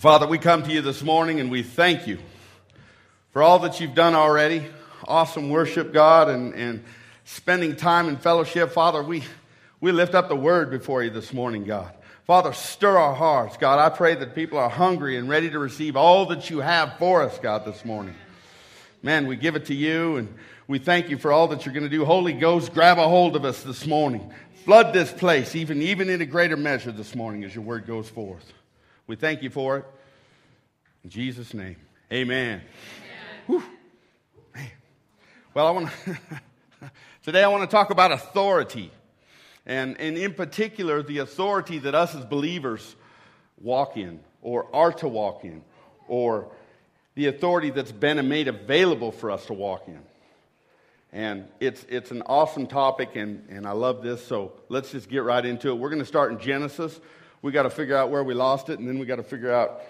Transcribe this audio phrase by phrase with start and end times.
[0.00, 2.16] Father, we come to you this morning and we thank you
[3.32, 4.64] for all that you've done already.
[5.06, 6.82] Awesome worship, God, and, and
[7.26, 8.72] spending time in fellowship.
[8.72, 9.22] Father, we,
[9.78, 11.92] we lift up the word before you this morning, God.
[12.26, 13.58] Father, stir our hearts.
[13.58, 16.96] God, I pray that people are hungry and ready to receive all that you have
[16.96, 18.14] for us, God, this morning.
[19.02, 20.34] Man, we give it to you and
[20.66, 22.06] we thank you for all that you're going to do.
[22.06, 24.32] Holy Ghost, grab a hold of us this morning.
[24.64, 28.08] Flood this place, even, even in a greater measure this morning as your word goes
[28.08, 28.50] forth.
[29.06, 29.84] We thank you for it.
[31.04, 31.76] In Jesus' name,
[32.12, 32.62] amen.
[33.48, 33.62] amen.
[35.52, 36.18] Well, I want to,
[37.24, 38.92] today I want to talk about authority.
[39.66, 42.94] And, and in particular, the authority that us as believers
[43.60, 45.62] walk in, or are to walk in,
[46.06, 46.46] or
[47.16, 50.00] the authority that's been made available for us to walk in.
[51.12, 55.24] And it's, it's an awesome topic, and, and I love this, so let's just get
[55.24, 55.74] right into it.
[55.74, 57.00] We're going to start in Genesis
[57.42, 59.52] we got to figure out where we lost it, and then we got to figure
[59.52, 59.80] out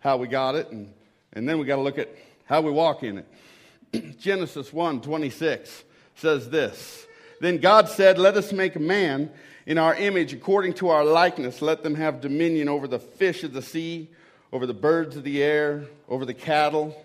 [0.00, 0.92] how we got it, and,
[1.32, 2.08] and then we got to look at
[2.46, 4.18] how we walk in it.
[4.18, 5.84] Genesis 1 26
[6.16, 7.06] says this
[7.40, 9.30] Then God said, Let us make man
[9.66, 11.62] in our image according to our likeness.
[11.62, 14.08] Let them have dominion over the fish of the sea,
[14.52, 16.96] over the birds of the air, over the cattle,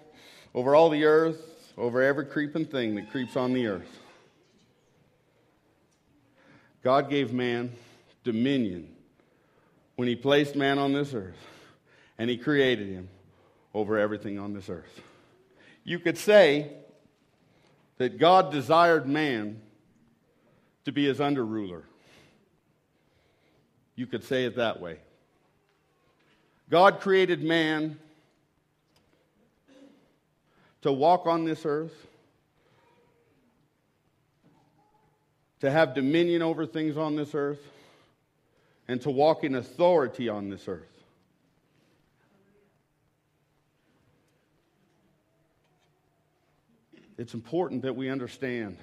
[0.54, 4.00] over all the earth, over every creeping thing that creeps on the earth.
[6.84, 7.72] God gave man
[8.24, 8.96] dominion
[10.02, 11.38] when he placed man on this earth
[12.18, 13.08] and he created him
[13.72, 15.00] over everything on this earth.
[15.84, 16.72] You could say
[18.00, 19.62] that God desired man
[20.86, 21.84] to be his under ruler.
[23.96, 24.98] You could say it that way.
[26.72, 28.00] God created man
[30.82, 32.08] to walk on this earth,
[35.60, 37.62] to have dominion over things on this earth
[38.92, 40.84] and to walk in authority on this earth.
[47.18, 48.78] It's important that we understand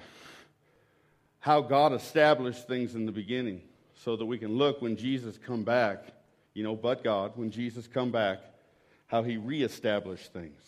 [1.41, 3.61] how God established things in the beginning
[4.03, 6.05] so that we can look when Jesus come back,
[6.55, 8.39] you know, but God, when Jesus come back,
[9.05, 10.59] how he reestablished things.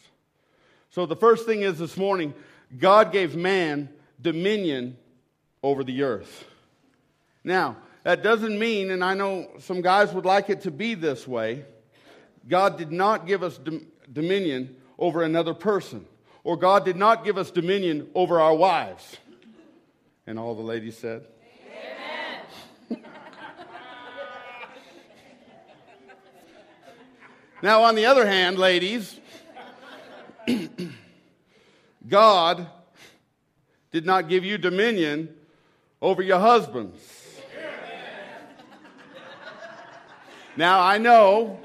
[0.91, 2.35] So the first thing is this morning,
[2.77, 3.89] God gave man
[4.21, 4.97] dominion
[5.63, 6.45] over the earth.
[7.43, 11.27] Now, that doesn't mean, and I know some guys would like it to be this
[11.27, 11.65] way,
[12.47, 13.59] God did not give us
[14.11, 16.05] dominion over another person,
[16.43, 19.17] or God did not give us dominion over our wives.
[20.25, 21.25] And all the ladies said,
[22.89, 23.03] Amen.
[27.61, 29.19] now, on the other hand, ladies,
[32.07, 32.67] God
[33.91, 35.35] did not give you dominion
[36.01, 37.20] over your husbands.
[40.57, 41.59] Now, I know,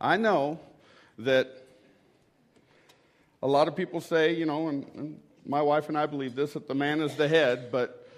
[0.00, 0.60] I know
[1.18, 1.48] that
[3.42, 6.54] a lot of people say, you know, and, and, my wife and I believe this,
[6.54, 8.08] that the man is the head, but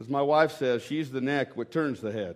[0.00, 2.34] as my wife says, she's the neck what turns the head.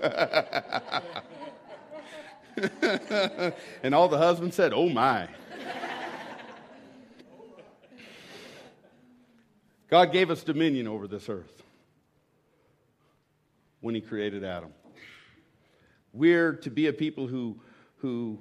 [3.82, 5.28] and all the husbands said, Oh my.
[9.90, 11.64] God gave us dominion over this earth
[13.80, 14.72] when He created Adam.
[16.12, 17.60] We're to be a people who,
[17.96, 18.38] who,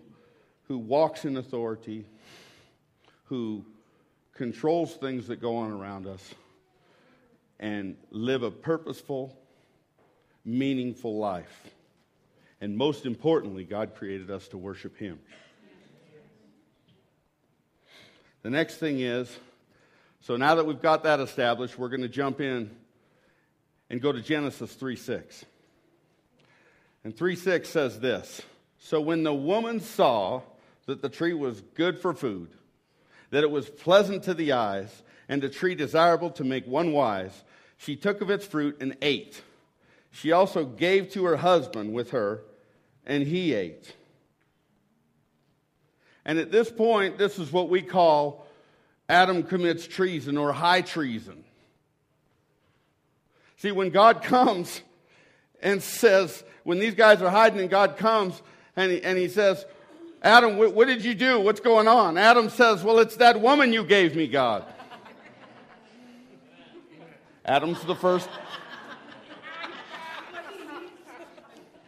[0.67, 2.05] who walks in authority,
[3.25, 3.65] who
[4.35, 6.35] controls things that go on around us,
[7.59, 9.35] and live a purposeful,
[10.45, 11.63] meaningful life.
[12.61, 15.17] And most importantly, God created us to worship Him.
[18.43, 19.35] The next thing is
[20.21, 22.71] so now that we've got that established, we're going to jump in
[23.89, 25.45] and go to Genesis 3 6.
[27.03, 28.41] And 3 6 says this
[28.77, 30.41] So when the woman saw
[30.85, 32.49] that the tree was good for food,
[33.31, 37.43] that it was pleasant to the eyes, and a tree desirable to make one wise,
[37.77, 39.41] she took of its fruit and ate.
[40.11, 42.41] She also gave to her husband with her,
[43.05, 43.93] and he ate.
[46.25, 48.45] And at this point, this is what we call
[49.09, 51.43] Adam commits treason or high treason.
[53.57, 54.81] See, when God comes
[55.61, 58.39] and says, when these guys are hiding and God comes
[58.75, 59.65] and he, and he says,
[60.21, 61.39] Adam, what, what did you do?
[61.39, 62.17] What's going on?
[62.17, 64.65] Adam says, Well, it's that woman you gave me, God.
[67.45, 68.29] Adam's the first.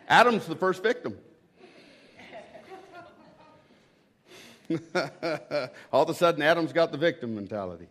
[0.08, 1.18] Adam's the first victim.
[5.94, 7.88] All of a sudden, Adam's got the victim mentality.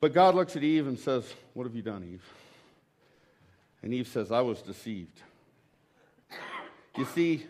[0.00, 2.24] But God looks at Eve and says, What have you done, Eve?
[3.82, 5.20] And Eve says, I was deceived.
[6.96, 7.46] You see,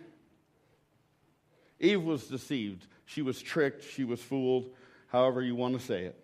[1.78, 2.86] Eve was deceived.
[3.04, 3.84] She was tricked.
[3.84, 4.70] She was fooled,
[5.08, 6.18] however you want to say it.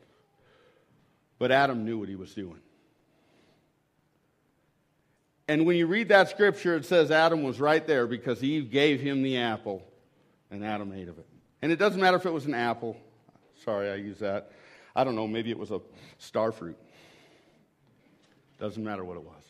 [1.39, 2.61] But Adam knew what he was doing.
[5.53, 9.03] And when you read that scripture, it says Adam was right there because Eve gave
[9.03, 9.83] him the apple
[10.51, 11.27] and Adam ate of it.
[11.61, 12.97] And it doesn't matter if it was an apple.
[13.63, 14.51] Sorry, I use that.
[14.97, 15.83] I don't know, maybe it was a
[16.17, 16.79] star fruit.
[18.59, 19.43] Doesn't matter what it was.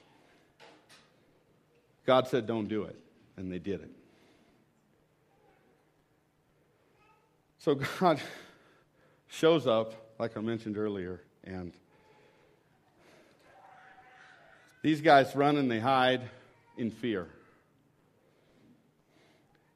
[2.05, 2.99] God said, don't do it.
[3.37, 3.91] And they did it.
[7.61, 8.21] So God
[9.29, 11.73] shows up, like I mentioned earlier, and
[14.83, 16.23] these guys run and they hide
[16.77, 17.29] in fear.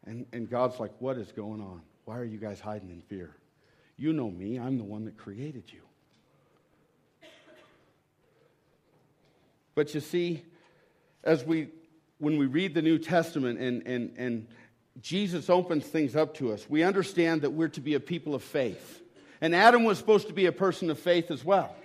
[0.05, 1.83] And, and God's like, What is going on?
[2.05, 3.35] Why are you guys hiding in fear?
[3.97, 5.81] You know me, I'm the one that created you.
[9.75, 10.43] But you see,
[11.25, 11.69] as we
[12.19, 14.47] when we read the New Testament and, and, and
[15.03, 18.43] Jesus opens things up to us, we understand that we're to be a people of
[18.43, 19.03] faith.
[19.43, 21.77] And Adam was supposed to be a person of faith as well.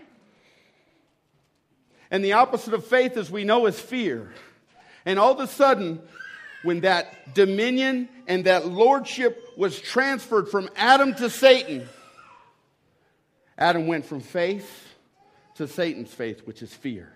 [2.12, 4.32] And the opposite of faith, as we know, is fear.
[5.06, 6.02] And all of a sudden,
[6.64, 11.88] when that dominion and that lordship was transferred from Adam to Satan,
[13.58, 14.90] Adam went from faith
[15.56, 17.14] to Satan's faith, which is fear.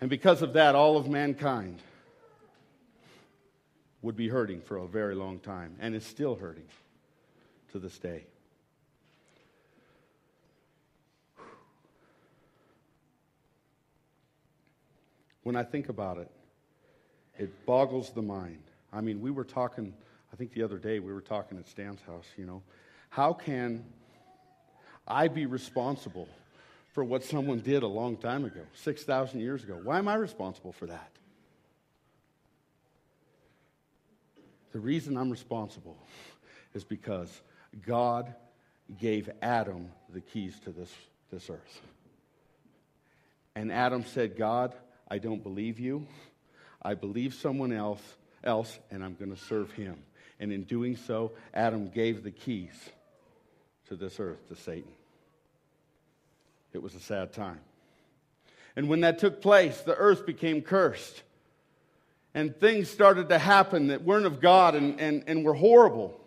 [0.00, 1.80] And because of that, all of mankind
[4.00, 6.68] would be hurting for a very long time and is still hurting
[7.72, 8.24] to this day.
[15.48, 16.30] When I think about it,
[17.38, 18.64] it boggles the mind.
[18.92, 19.94] I mean, we were talking,
[20.30, 22.62] I think the other day we were talking at Stan's house, you know.
[23.08, 23.82] How can
[25.06, 26.28] I be responsible
[26.92, 29.80] for what someone did a long time ago, 6,000 years ago.
[29.82, 31.12] Why am I responsible for that?
[34.72, 35.96] The reason I'm responsible
[36.74, 37.40] is because
[37.86, 38.34] God
[39.00, 40.92] gave Adam the keys to this,
[41.32, 41.80] this earth.
[43.54, 44.74] And Adam said, God,
[45.08, 46.06] I don't believe you.
[46.82, 48.02] I believe someone else,
[48.44, 49.96] else and I'm going to serve him.
[50.38, 52.90] And in doing so, Adam gave the keys
[53.88, 54.92] to this earth to Satan.
[56.72, 57.60] It was a sad time.
[58.76, 61.22] And when that took place, the earth became cursed.
[62.34, 66.20] And things started to happen that weren't of God and, and, and were horrible.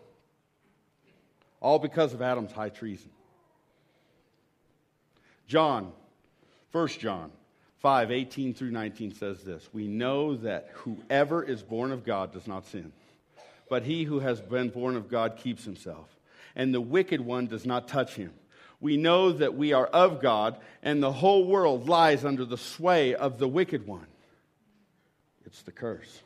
[1.60, 3.10] All because of Adam's high treason.
[5.46, 5.92] John,
[6.72, 7.30] 1 John
[7.82, 12.46] 5 18 through 19 says this We know that whoever is born of God does
[12.46, 12.92] not sin,
[13.68, 16.08] but he who has been born of God keeps himself,
[16.56, 18.32] and the wicked one does not touch him
[18.82, 23.14] we know that we are of God, and the whole world lies under the sway
[23.14, 24.08] of the wicked one.
[25.46, 26.20] It's the curse.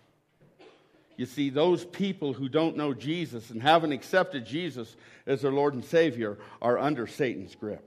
[1.19, 5.75] You see, those people who don't know Jesus and haven't accepted Jesus as their Lord
[5.75, 7.87] and Savior are under Satan's grip.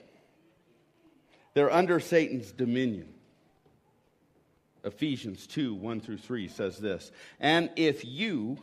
[1.55, 3.11] They're under Satan's dominion.
[4.83, 8.57] Ephesians 2 1 through 3 says this And if you,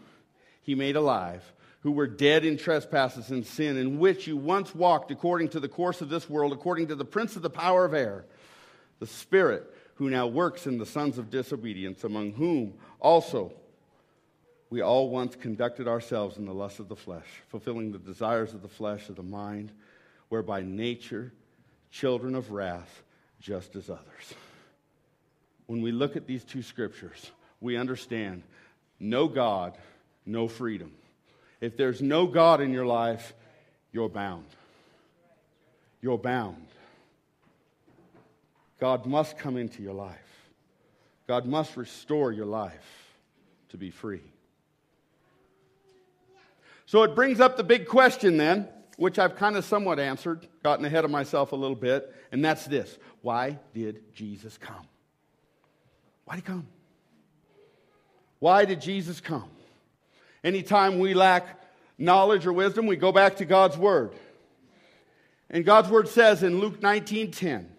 [0.62, 5.10] he made alive, who were dead in trespasses and sin, in which you once walked
[5.10, 7.94] according to the course of this world, according to the prince of the power of
[7.94, 8.24] air,
[8.98, 13.52] the Spirit who now works in the sons of disobedience, among whom also
[14.68, 18.62] we all once conducted ourselves in the lust of the flesh, fulfilling the desires of
[18.62, 19.70] the flesh, of the mind,
[20.28, 21.32] whereby nature,
[21.90, 23.02] children of wrath,
[23.40, 24.34] just as others.
[25.66, 27.30] When we look at these two scriptures,
[27.60, 28.42] we understand
[29.00, 29.76] no God,
[30.24, 30.92] no freedom.
[31.60, 33.34] If there's no God in your life,
[33.92, 34.46] you're bound.
[36.00, 36.66] You're bound.
[38.78, 40.18] God must come into your life.
[41.26, 43.14] God must restore your life
[43.70, 44.22] to be free.
[46.84, 50.84] So it brings up the big question then, which I've kind of somewhat answered, gotten
[50.84, 54.86] ahead of myself a little bit, and that's this Why did Jesus come?
[56.26, 56.66] Why did he come?
[58.38, 59.48] Why did Jesus come?
[60.44, 61.62] Anytime we lack
[61.96, 64.12] knowledge or wisdom, we go back to God's Word.
[65.48, 67.70] And God's Word says in Luke 19 10,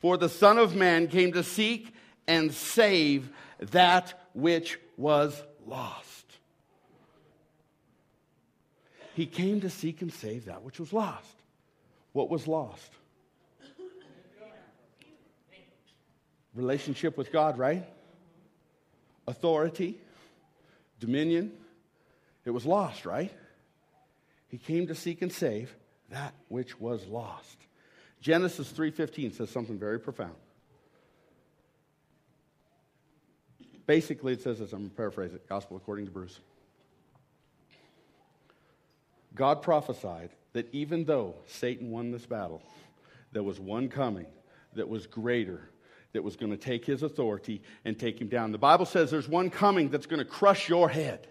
[0.00, 1.94] For the Son of Man came to seek
[2.26, 3.30] and save
[3.60, 6.26] that which was lost.
[9.14, 11.34] He came to seek and save that which was lost.
[12.12, 12.90] What was lost?
[16.54, 17.86] Relationship with God, right?
[19.26, 19.98] Authority,
[21.00, 21.52] dominion,
[22.44, 23.32] it was lost, right?
[24.48, 25.74] He came to seek and save
[26.10, 27.56] that which was lost.
[28.20, 30.36] Genesis 3:15 says something very profound.
[33.86, 36.38] Basically, it says this, I'm going to paraphrase it, gospel according to Bruce.
[39.34, 42.62] God prophesied that even though Satan won this battle,
[43.32, 44.26] there was one coming
[44.74, 45.68] that was greater,
[46.12, 48.52] that was going to take his authority and take him down.
[48.52, 51.26] The Bible says there's one coming that's going to crush your head.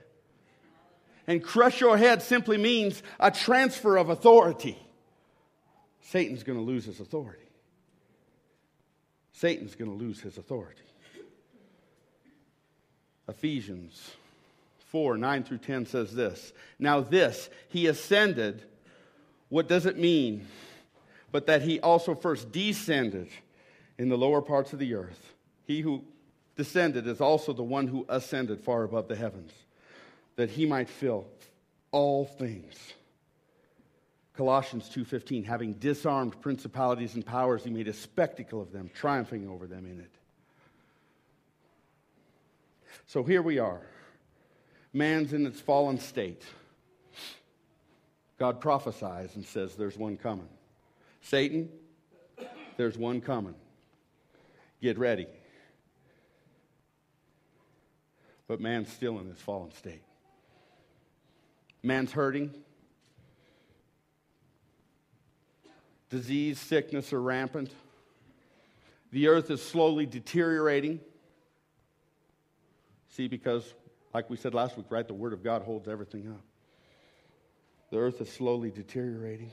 [1.28, 4.78] And crush your head simply means a transfer of authority.
[6.02, 7.38] Satan's going to lose his authority.
[9.32, 10.82] Satan's going to lose his authority.
[13.28, 14.12] Ephesians
[14.88, 18.64] 4 9 through 10 says this Now, this, he ascended,
[19.50, 20.48] what does it mean?
[21.32, 23.30] But that he also first descended
[23.98, 25.34] in the lower parts of the earth.
[25.66, 26.04] He who
[26.56, 29.52] descended is also the one who ascended far above the heavens,
[30.36, 31.28] that he might fill
[31.92, 32.76] all things.
[34.34, 39.68] Colossians 2:15 having disarmed principalities and powers he made a spectacle of them triumphing over
[39.68, 40.12] them in it.
[43.06, 43.82] So here we are.
[44.94, 46.44] Man's in its fallen state.
[48.38, 50.50] God prophesies and says there's one coming.
[51.22, 51.70] Satan,
[52.78, 53.56] there's one coming.
[54.82, 55.28] Get ready.
[58.48, 60.02] But man's still in this fallen state.
[61.84, 62.54] Man's hurting.
[66.10, 67.72] Disease, sickness are rampant.
[69.12, 71.00] The earth is slowly deteriorating.
[73.10, 73.74] See, because,
[74.14, 76.42] like we said last week, right, the Word of God holds everything up.
[77.92, 79.52] The earth is slowly deteriorating,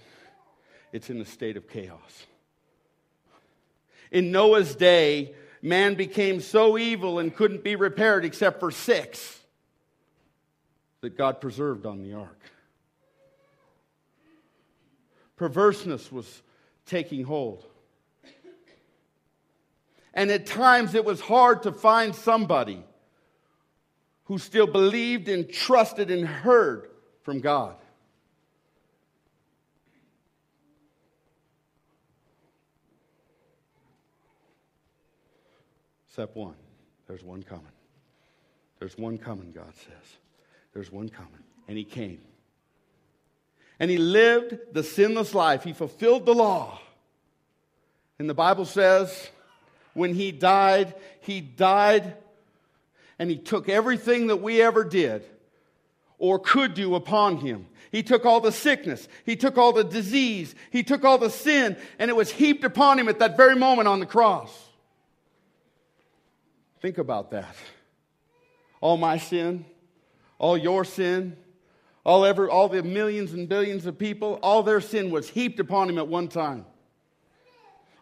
[0.92, 2.26] it's in a state of chaos.
[4.10, 9.38] In Noah's day, man became so evil and couldn't be repaired except for six
[11.00, 12.40] that God preserved on the ark.
[15.36, 16.42] Perverseness was
[16.86, 17.64] taking hold.
[20.14, 22.82] And at times it was hard to find somebody
[24.24, 26.90] who still believed and trusted and heard
[27.22, 27.76] from God.
[36.18, 36.56] Step one
[37.06, 37.64] there's one coming.
[38.80, 40.16] There's one coming, God says.
[40.74, 41.44] There's one coming.
[41.68, 42.20] And he came.
[43.78, 45.62] And he lived the sinless life.
[45.62, 46.80] He fulfilled the law.
[48.18, 49.30] And the Bible says
[49.94, 52.16] when he died, he died
[53.20, 55.24] and he took everything that we ever did
[56.18, 57.64] or could do upon him.
[57.92, 61.76] He took all the sickness, he took all the disease, he took all the sin,
[61.96, 64.67] and it was heaped upon him at that very moment on the cross.
[66.80, 67.54] Think about that.
[68.80, 69.64] All my sin,
[70.38, 71.36] all your sin,
[72.04, 75.90] all, ever, all the millions and billions of people, all their sin was heaped upon
[75.90, 76.64] him at one time.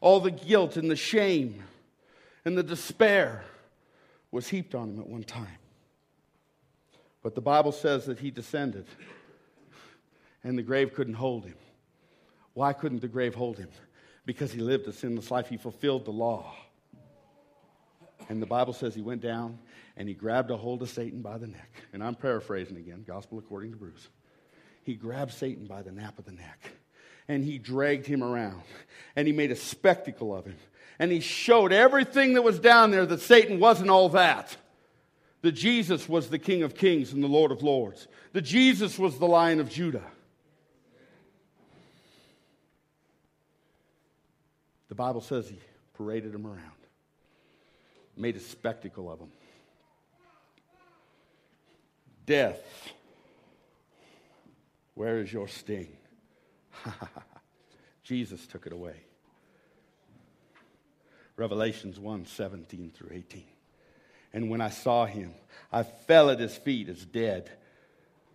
[0.00, 1.62] All the guilt and the shame
[2.44, 3.44] and the despair
[4.30, 5.58] was heaped on him at one time.
[7.22, 8.86] But the Bible says that he descended
[10.44, 11.56] and the grave couldn't hold him.
[12.54, 13.68] Why couldn't the grave hold him?
[14.24, 15.48] Because he lived a sinless life.
[15.48, 16.54] He fulfilled the law.
[18.28, 19.58] And the Bible says he went down
[19.96, 21.70] and he grabbed a hold of Satan by the neck.
[21.92, 24.08] And I'm paraphrasing again, gospel according to Bruce.
[24.82, 26.72] He grabbed Satan by the nape of the neck
[27.28, 28.62] and he dragged him around
[29.16, 30.56] and he made a spectacle of him
[30.98, 34.56] and he showed everything that was down there that Satan wasn't all that.
[35.42, 38.08] That Jesus was the King of Kings and the Lord of Lords.
[38.32, 40.02] That Jesus was the Lion of Judah.
[44.88, 45.58] The Bible says he
[45.94, 46.72] paraded him around,
[48.16, 49.30] made a spectacle of him.
[52.24, 52.60] Death,
[54.94, 55.88] where is your sting?
[58.02, 58.96] Jesus took it away.
[61.36, 63.44] Revelations 1 17 through 18.
[64.32, 65.34] And when I saw him,
[65.72, 67.50] I fell at his feet as dead.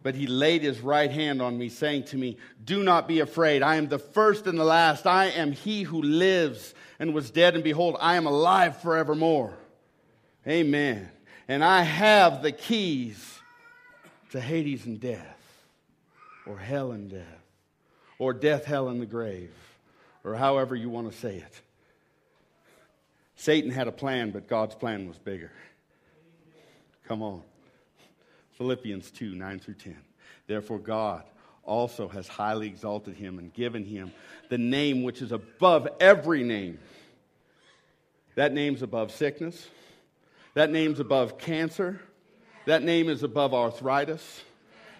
[0.04, 3.62] But he laid his right hand on me, saying to me, Do not be afraid.
[3.62, 5.06] I am the first and the last.
[5.06, 9.56] I am he who lives and was dead, and behold, I am alive forevermore.
[10.48, 11.10] Amen.
[11.48, 13.40] And I have the keys
[14.32, 15.38] to Hades and death,
[16.46, 17.44] or hell and death,
[18.18, 19.54] or death, hell, and the grave,
[20.24, 21.62] or however you want to say it.
[23.36, 25.52] Satan had a plan, but God's plan was bigger.
[27.08, 27.42] Come on.
[28.58, 29.98] Philippians 2 9 through 10.
[30.48, 31.24] Therefore, God
[31.64, 34.12] also has highly exalted him and given him
[34.50, 36.80] the name which is above every name.
[38.36, 39.68] That name's above sickness,
[40.54, 42.02] that name's above cancer,
[42.66, 44.44] that name is above arthritis,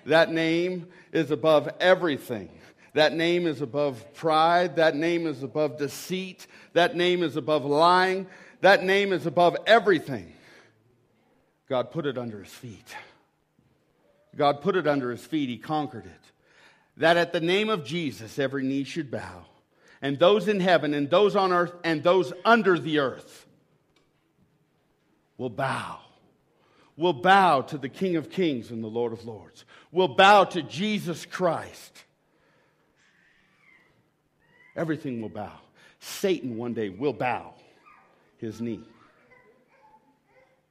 [0.06, 2.50] That name is above everything.
[2.94, 4.78] That name is above pride.
[4.78, 6.48] That name is above deceit.
[6.74, 8.28] That name is above lying.
[8.62, 10.34] That name is above everything.
[11.70, 12.96] God put it under his feet.
[14.36, 15.50] God put it under his feet.
[15.50, 16.32] He conquered it.
[16.98, 19.46] That at the name of Jesus, every knee should bow,
[20.02, 23.46] and those in heaven, and those on earth, and those under the earth
[25.42, 25.98] will bow.
[26.96, 29.66] Will bow to the King of Kings and the Lord of Lords.
[29.92, 32.04] Will bow to Jesus Christ.
[34.76, 35.58] Everything will bow.
[36.00, 37.56] Satan one day will bow
[38.38, 38.84] his knee.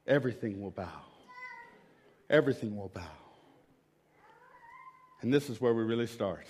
[0.07, 1.01] Everything will bow.
[2.29, 3.01] Everything will bow.
[5.19, 6.47] And this is where we really start.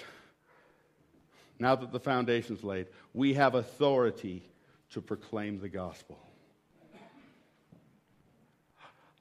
[1.57, 2.85] Now that the foundation's laid,
[3.15, 4.43] we have authority
[4.91, 6.19] to proclaim the gospel.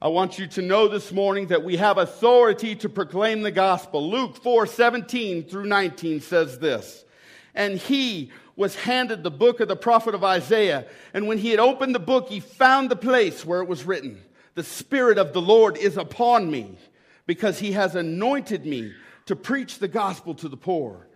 [0.03, 4.09] I want you to know this morning that we have authority to proclaim the gospel.
[4.09, 7.05] Luke 4 17 through 19 says this.
[7.53, 10.87] And he was handed the book of the prophet of Isaiah.
[11.13, 14.19] And when he had opened the book, he found the place where it was written
[14.55, 16.79] The Spirit of the Lord is upon me,
[17.27, 18.93] because he has anointed me
[19.27, 21.07] to preach the gospel to the poor.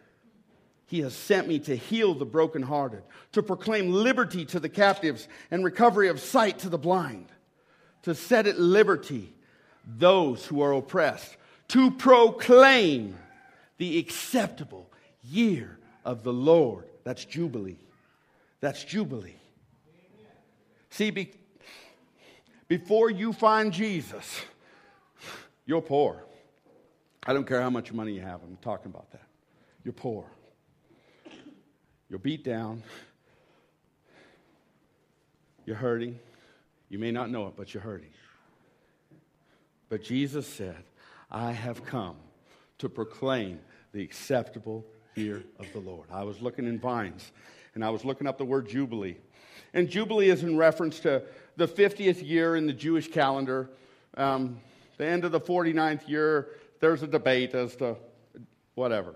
[0.85, 3.01] He has sent me to heal the brokenhearted,
[3.31, 7.31] to proclaim liberty to the captives and recovery of sight to the blind,
[8.05, 9.33] to set at liberty
[9.97, 13.15] those who are oppressed, to proclaim
[13.79, 14.87] the acceptable
[15.23, 16.85] year of the Lord.
[17.03, 17.79] That's Jubilee.
[18.61, 19.37] That's Jubilee.
[20.91, 21.31] See, be,
[22.67, 24.41] before you find Jesus,
[25.65, 26.23] you're poor.
[27.25, 29.25] I don't care how much money you have, I'm talking about that.
[29.83, 30.25] You're poor.
[32.07, 32.83] You're beat down.
[35.65, 36.19] You're hurting.
[36.95, 38.13] You may not know it, but you're hurting.
[39.89, 40.81] But Jesus said,
[41.29, 42.15] I have come
[42.77, 43.59] to proclaim
[43.91, 46.07] the acceptable year of the Lord.
[46.09, 47.33] I was looking in Vine's
[47.73, 49.17] and I was looking up the word Jubilee.
[49.73, 51.21] And Jubilee is in reference to
[51.57, 53.71] the 50th year in the Jewish calendar,
[54.15, 54.61] um,
[54.95, 56.47] the end of the 49th year,
[56.79, 57.97] there's a debate as to
[58.75, 59.15] whatever.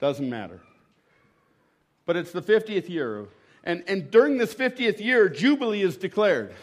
[0.00, 0.60] Doesn't matter.
[2.04, 3.28] But it's the 50th year.
[3.64, 6.54] And, and during this 50th year, Jubilee is declared.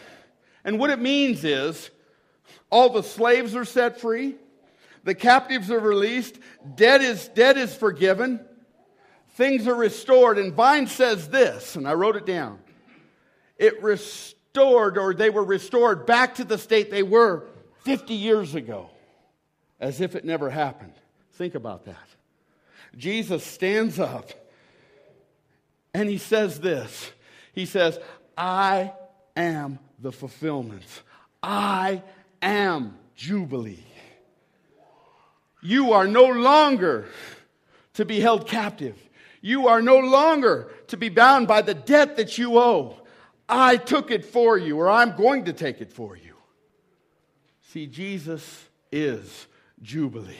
[0.64, 1.90] And what it means is
[2.70, 4.36] all the slaves are set free,
[5.04, 6.38] the captives are released,
[6.74, 8.40] debt is, debt is forgiven,
[9.30, 10.38] things are restored.
[10.38, 12.58] And Vine says this, and I wrote it down.
[13.56, 17.46] It restored, or they were restored back to the state they were
[17.84, 18.90] 50 years ago
[19.80, 20.92] as if it never happened.
[21.32, 21.96] Think about that.
[22.96, 24.30] Jesus stands up
[25.94, 27.10] and he says this
[27.52, 27.98] He says,
[28.36, 28.92] I
[29.36, 30.84] am the fulfillment,
[31.42, 32.02] I
[32.42, 33.84] am Jubilee.
[35.62, 37.06] You are no longer
[37.94, 38.96] to be held captive.
[39.42, 42.96] You are no longer to be bound by the debt that you owe.
[43.48, 46.34] I took it for you, or I'm going to take it for you.
[47.72, 49.46] See, Jesus is
[49.82, 50.36] Jubilee.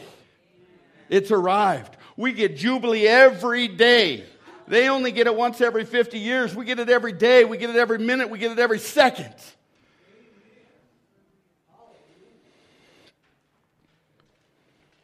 [1.09, 1.97] It's arrived.
[2.17, 4.25] We get Jubilee every day.
[4.71, 6.55] They only get it once every 50 years.
[6.55, 7.45] We get it every day.
[7.45, 8.31] We get it every minute.
[8.31, 9.35] We get it every second.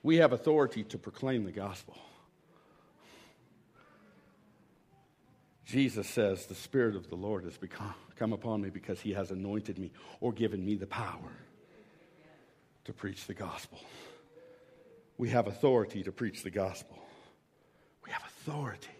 [0.05, 1.99] We have authority to proclaim the gospel.
[5.65, 9.33] Jesus says, The Spirit of the Lord has become, come upon me because he has
[9.33, 11.33] anointed me or given me the power
[12.85, 13.81] to preach the gospel.
[15.19, 17.01] We have authority to preach the gospel.
[18.05, 18.96] We have authority.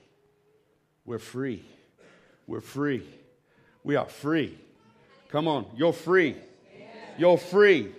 [1.07, 1.65] We're free.
[2.47, 3.03] We're free.
[3.85, 4.59] We are free.
[5.31, 6.37] Come on, you're free.
[7.17, 7.93] You're free.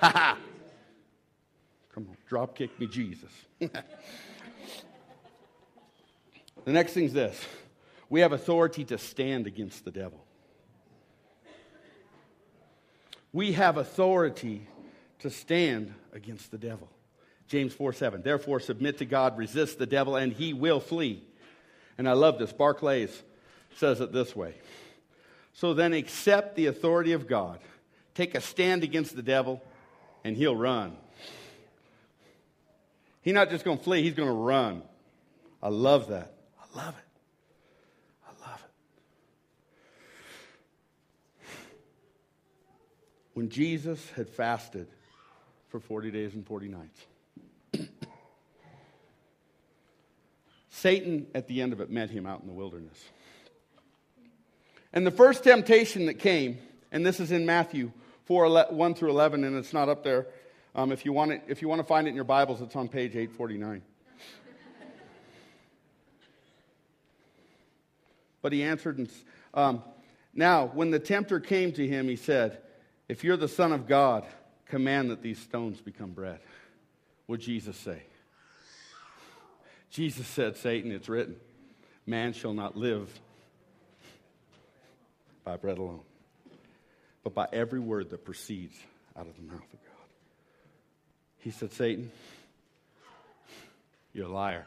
[0.00, 0.38] Ha ha.
[1.94, 3.30] Come on, drop kick me, Jesus.
[3.58, 3.70] the
[6.66, 7.38] next thing's this
[8.08, 10.24] we have authority to stand against the devil.
[13.32, 14.66] We have authority
[15.20, 16.88] to stand against the devil.
[17.46, 18.22] James 4 7.
[18.22, 21.22] Therefore, submit to God, resist the devil, and he will flee.
[22.00, 22.50] And I love this.
[22.50, 23.22] Barclays
[23.76, 24.54] says it this way
[25.52, 27.58] So then, accept the authority of God,
[28.14, 29.62] take a stand against the devil,
[30.24, 30.96] and he'll run.
[33.20, 34.82] He's not just going to flee, he's going to run.
[35.62, 36.32] I love that.
[36.58, 37.04] I love it.
[38.26, 38.64] I love
[41.44, 41.50] it.
[43.34, 44.86] When Jesus had fasted
[45.68, 46.98] for 40 days and 40 nights,
[50.80, 52.98] Satan, at the end of it, met him out in the wilderness.
[54.94, 56.58] And the first temptation that came,
[56.90, 57.92] and this is in Matthew
[58.24, 60.26] 4 1 through 11, and it's not up there,
[60.74, 62.76] Um, if, you want it, if you want to find it in your Bibles, it's
[62.76, 63.82] on page 849.
[68.40, 69.10] but he answered, and,
[69.52, 69.82] um,
[70.32, 72.62] Now, when the tempter came to him, he said,
[73.06, 74.24] If you're the Son of God,
[74.66, 76.40] command that these stones become bread.
[77.26, 78.02] What Jesus say?
[79.90, 81.36] Jesus said, Satan, it's written,
[82.06, 83.08] man shall not live
[85.44, 86.00] by bread alone,
[87.24, 88.76] but by every word that proceeds
[89.18, 90.06] out of the mouth of God.
[91.38, 92.10] He said, Satan,
[94.12, 94.66] you're a liar.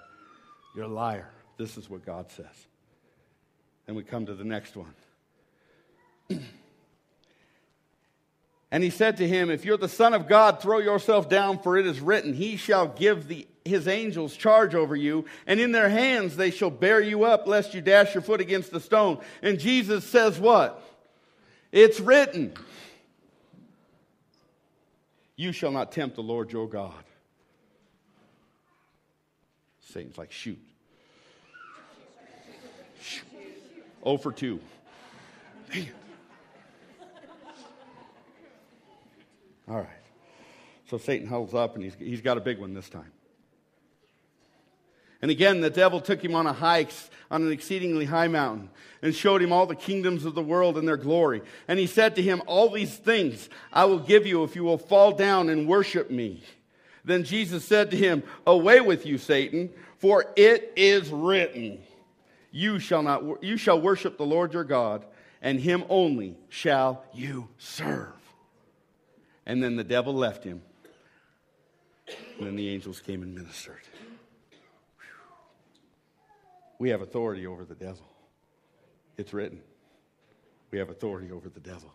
[0.75, 1.29] You're a liar.
[1.57, 2.45] This is what God says.
[3.85, 4.93] Then we come to the next one.
[8.71, 11.77] and he said to him, If you're the Son of God, throw yourself down, for
[11.77, 15.89] it is written, He shall give the, his angels charge over you, and in their
[15.89, 19.19] hands they shall bear you up, lest you dash your foot against the stone.
[19.41, 20.81] And Jesus says, What?
[21.71, 22.53] It's written.
[25.35, 27.03] You shall not tempt the Lord your God.
[29.93, 30.59] Satan's like, shoot.
[33.01, 33.25] shoot.
[34.03, 34.59] Oh for 2.
[35.71, 35.87] Damn.
[39.67, 39.87] All right.
[40.89, 43.11] So Satan holds up and he's, he's got a big one this time.
[45.23, 46.91] And again, the devil took him on a hike
[47.31, 48.69] on an exceedingly high mountain
[49.01, 51.41] and showed him all the kingdoms of the world and their glory.
[51.69, 54.77] And he said to him, All these things I will give you if you will
[54.77, 56.43] fall down and worship me.
[57.05, 61.79] Then Jesus said to him, Away with you, Satan, for it is written,
[62.51, 65.05] You shall, not, you shall worship the Lord your God,
[65.41, 68.11] and him only shall you serve.
[69.45, 70.61] And then the devil left him.
[72.39, 73.79] And then the angels came and ministered.
[76.79, 78.05] We have authority over the devil.
[79.17, 79.59] It's written.
[80.71, 81.93] We have authority over the devil.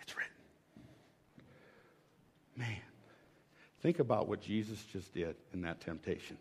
[0.00, 0.32] It's written.
[2.56, 2.76] Man,
[3.82, 6.38] think about what Jesus just did in that temptation.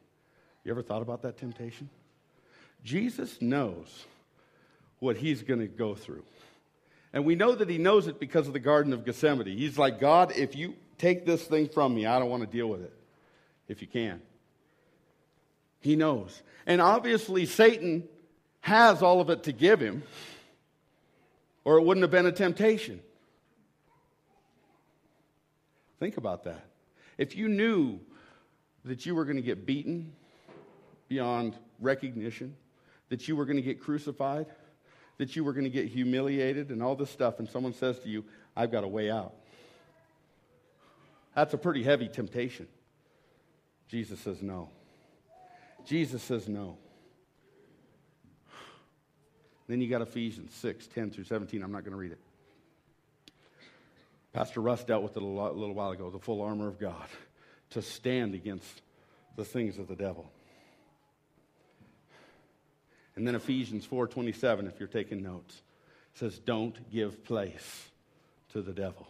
[0.63, 1.89] You ever thought about that temptation?
[2.83, 4.05] Jesus knows
[4.99, 6.23] what he's going to go through.
[7.13, 9.57] And we know that he knows it because of the Garden of Gethsemane.
[9.57, 12.67] He's like, God, if you take this thing from me, I don't want to deal
[12.67, 12.93] with it.
[13.67, 14.21] If you can.
[15.79, 16.41] He knows.
[16.65, 18.03] And obviously, Satan
[18.61, 20.03] has all of it to give him,
[21.63, 22.99] or it wouldn't have been a temptation.
[25.99, 26.65] Think about that.
[27.17, 27.99] If you knew
[28.85, 30.13] that you were going to get beaten
[31.07, 32.55] beyond recognition,
[33.09, 34.47] that you were going to get crucified,
[35.17, 38.09] that you were going to get humiliated and all this stuff, and someone says to
[38.09, 38.23] you,
[38.55, 39.33] I've got a way out.
[41.35, 42.67] That's a pretty heavy temptation.
[43.89, 44.69] Jesus says, No.
[45.87, 46.77] Jesus says no.
[49.67, 51.63] Then you got Ephesians 6, 10 through 17.
[51.63, 52.19] I'm not going to read it.
[54.33, 56.77] Pastor Russ dealt with it a, lot, a little while ago the full armor of
[56.77, 57.07] God
[57.71, 58.81] to stand against
[59.37, 60.29] the things of the devil.
[63.15, 65.61] And then Ephesians 4:27 if you're taking notes
[66.13, 67.87] says don't give place
[68.51, 69.07] to the devil.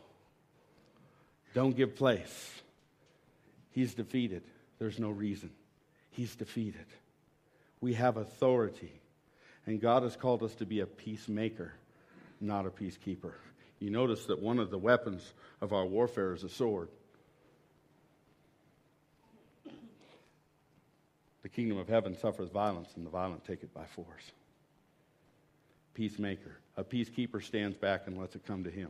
[1.54, 2.62] Don't give place.
[3.72, 4.44] He's defeated.
[4.80, 5.50] There's no reason.
[6.18, 6.88] He's defeated.
[7.80, 8.92] We have authority.
[9.68, 11.74] And God has called us to be a peacemaker,
[12.42, 13.34] not a peacekeeper.
[13.78, 16.90] You notice that one of the weapons of our warfare is a sword.
[21.44, 24.32] The kingdom of heaven suffers violence, and the violent take it by force.
[25.94, 26.58] Peacemaker.
[26.78, 28.90] A peacekeeper stands back and lets it come to him.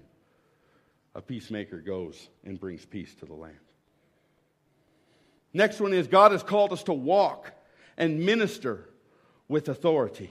[1.13, 3.66] A peacemaker goes and brings peace to the land.
[5.57, 7.51] Next one is God has called us to walk
[7.97, 8.87] and minister
[9.47, 10.29] with authority.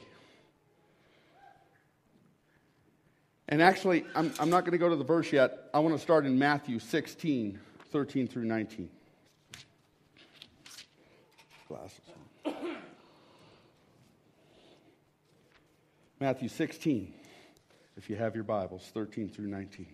[3.48, 5.68] And actually, I'm, I'm not going to go to the verse yet.
[5.74, 7.58] I want to start in Matthew 16,
[7.90, 8.88] 13 through 19.
[11.66, 11.98] Glasses.
[16.20, 17.12] Matthew 16,
[17.96, 19.88] if you have your Bibles, 13 through 19.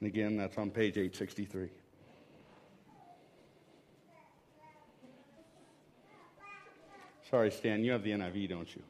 [0.00, 1.68] And again, that's on page 863.
[7.30, 8.82] Sorry, Stan, you have the NIV, don't you?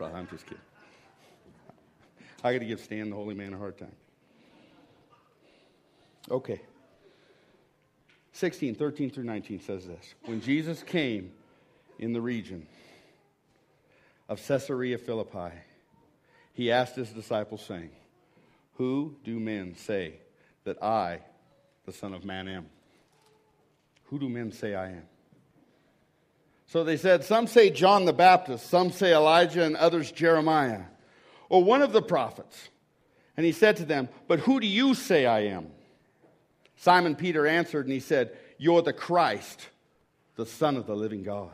[0.00, 0.58] I'm just kidding.
[2.42, 3.92] I got to give Stan, the holy man, a hard time.
[6.30, 6.60] Okay.
[8.32, 10.14] 16, 13 through 19 says this.
[10.24, 11.32] When Jesus came
[11.98, 12.66] in the region
[14.28, 15.54] of Caesarea Philippi,
[16.54, 17.90] he asked his disciples, saying,
[18.80, 20.14] who do men say
[20.64, 21.20] that I,
[21.84, 22.64] the Son of Man, am?
[24.04, 25.02] Who do men say I am?
[26.66, 30.84] So they said, Some say John the Baptist, some say Elijah, and others Jeremiah,
[31.50, 32.70] or one of the prophets.
[33.36, 35.66] And he said to them, But who do you say I am?
[36.76, 39.68] Simon Peter answered and he said, You're the Christ,
[40.36, 41.52] the Son of the living God.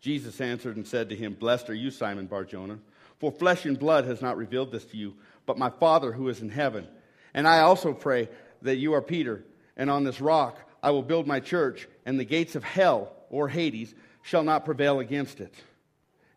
[0.00, 2.78] Jesus answered and said to him, Blessed are you, Simon Barjona,
[3.18, 5.14] for flesh and blood has not revealed this to you,
[5.46, 6.86] but my Father who is in heaven.
[7.34, 8.28] And I also pray
[8.62, 9.44] that you are Peter,
[9.76, 13.48] and on this rock I will build my church, and the gates of hell or
[13.48, 15.54] Hades shall not prevail against it.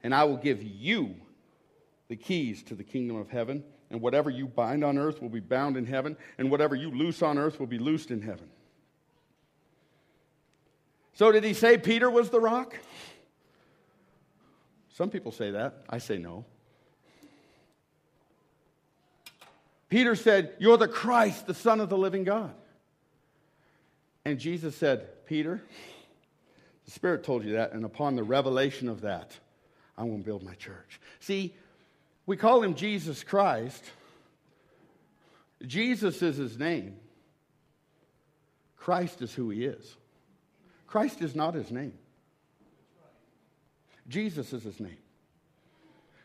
[0.04, 1.16] And I will give you
[2.08, 5.40] the keys to the kingdom of heaven, and whatever you bind on earth will be
[5.40, 8.50] bound in heaven, and whatever you loose on earth will be loosed in heaven.
[11.14, 12.78] So, did he say Peter was the rock?
[14.90, 15.86] Some people say that.
[15.90, 16.46] I say no.
[19.96, 22.54] Peter said, You're the Christ, the Son of the living God.
[24.26, 25.62] And Jesus said, Peter,
[26.84, 29.32] the Spirit told you that, and upon the revelation of that,
[29.98, 31.00] I'm going to build my church.
[31.22, 31.56] See,
[32.26, 33.82] we call him Jesus Christ.
[35.66, 36.98] Jesus is his name.
[38.76, 39.96] Christ is who he is.
[40.88, 41.98] Christ is not his name.
[44.10, 44.98] Jesus is his name.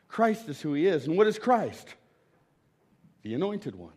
[0.08, 1.06] Christ is who he is.
[1.06, 1.86] And what is Christ?
[3.22, 3.92] The anointed one.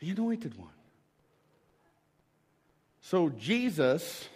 [0.00, 0.68] The anointed one.
[3.00, 4.28] So Jesus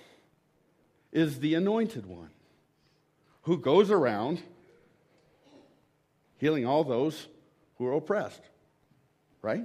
[1.12, 2.30] is the anointed one
[3.42, 4.40] who goes around
[6.38, 7.28] healing all those
[7.76, 8.42] who are oppressed.
[9.42, 9.64] Right?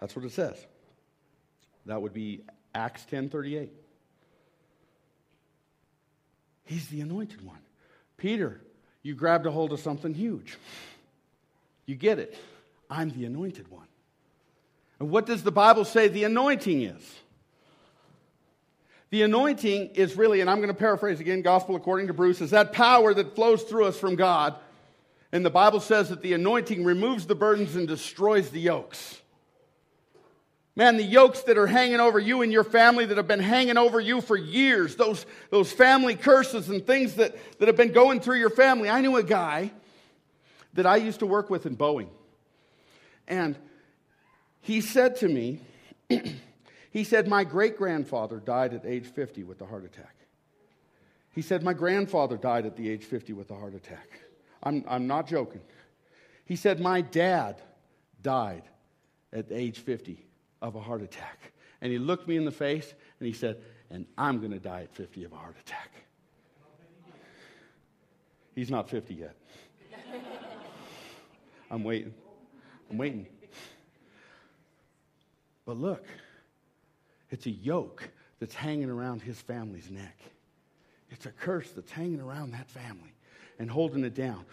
[0.00, 0.66] That's what it says.
[1.86, 2.42] That would be
[2.74, 3.70] Acts 10:38.
[6.64, 7.58] He's the anointed one.
[8.16, 8.60] Peter,
[9.02, 10.58] you grabbed a hold of something huge.
[11.86, 12.36] You get it.
[12.88, 13.86] I'm the anointed one.
[15.00, 17.14] And what does the Bible say the anointing is?
[19.10, 22.50] The anointing is really, and I'm going to paraphrase again, gospel according to Bruce, is
[22.50, 24.54] that power that flows through us from God.
[25.32, 29.20] And the Bible says that the anointing removes the burdens and destroys the yokes.
[30.76, 33.76] Man, the yokes that are hanging over you and your family that have been hanging
[33.76, 38.20] over you for years, those, those family curses and things that, that have been going
[38.20, 38.88] through your family.
[38.88, 39.72] I knew a guy
[40.74, 42.08] that I used to work with in Boeing.
[43.28, 43.56] And
[44.60, 45.60] he said to me,
[46.90, 50.14] he said, My great grandfather died at age 50 with a heart attack.
[51.34, 54.20] He said, My grandfather died at the age 50 with a heart attack.
[54.62, 55.62] I'm, I'm not joking.
[56.44, 57.60] He said, My dad
[58.22, 58.62] died
[59.32, 60.24] at age 50
[60.60, 61.52] of a heart attack.
[61.80, 63.58] And he looked me in the face and he said,
[63.90, 65.90] And I'm going to die at 50 of a heart attack.
[68.54, 69.34] He's not 50 yet.
[71.72, 72.12] I'm waiting.
[72.90, 73.26] I'm waiting.
[75.64, 76.04] But look,
[77.30, 78.08] it's a yoke
[78.38, 80.18] that's hanging around his family's neck.
[81.10, 83.14] It's a curse that's hanging around that family
[83.58, 84.44] and holding it down.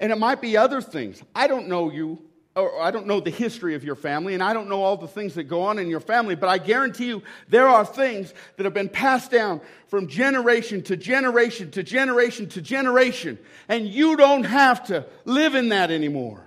[0.00, 1.22] And it might be other things.
[1.34, 2.22] I don't know you
[2.58, 5.08] or I don't know the history of your family, and I don't know all the
[5.08, 8.64] things that go on in your family, but I guarantee you there are things that
[8.64, 14.44] have been passed down from generation to generation to generation to generation, and you don't
[14.44, 16.42] have to live in that anymore.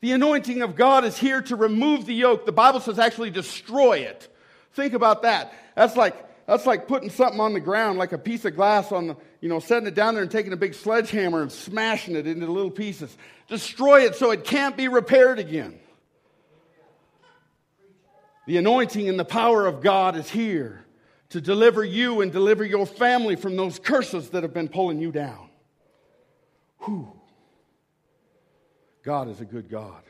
[0.00, 2.44] The anointing of God is here to remove the yoke.
[2.44, 4.28] The Bible says actually destroy it.
[4.72, 5.52] Think about that.
[5.74, 6.14] That's like
[6.46, 9.48] that's like putting something on the ground, like a piece of glass on the, you
[9.48, 12.70] know, setting it down there and taking a big sledgehammer and smashing it into little
[12.70, 13.16] pieces
[13.48, 15.78] destroy it so it can't be repaired again.
[18.46, 20.84] The anointing and the power of God is here
[21.30, 25.10] to deliver you and deliver your family from those curses that have been pulling you
[25.10, 25.48] down.
[26.80, 27.10] Whew.
[29.02, 30.02] God is a good God.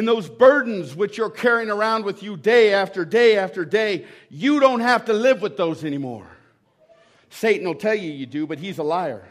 [0.00, 4.58] And those burdens which you're carrying around with you day after day after day, you
[4.58, 6.26] don't have to live with those anymore.
[7.28, 9.28] Satan will tell you you do, but he's a liar.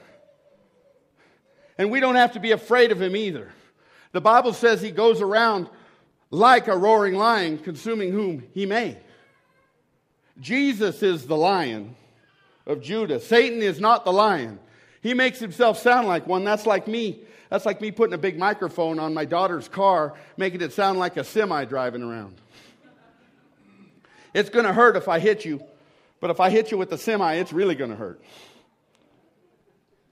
[1.79, 3.51] And we don't have to be afraid of him either.
[4.11, 5.71] The Bible says he goes around
[6.29, 8.99] like a roaring lion, consuming whom he may.
[10.39, 11.95] Jesus is the lion
[12.67, 13.19] of Judah.
[13.19, 14.59] Satan is not the lion.
[15.01, 16.43] He makes himself sound like one.
[16.43, 17.23] That's like me.
[17.49, 21.17] That's like me putting a big microphone on my daughter's car, making it sound like
[21.17, 22.35] a semi driving around.
[24.33, 25.63] It's going to hurt if I hit you,
[26.19, 28.21] but if I hit you with the semi, it's really going to hurt.